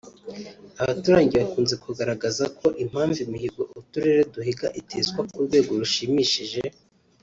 [0.81, 6.59] Abaturage bakunze kugaragaza ko impamvu imihigo uturere duhiga iteswa ku rwego rushimishije